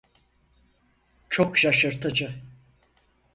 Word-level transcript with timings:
Çok 1.29 1.57
şaşırtıcı. 1.57 2.35